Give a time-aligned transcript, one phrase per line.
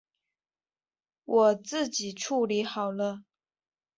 [1.25, 3.19] 我自己处理好了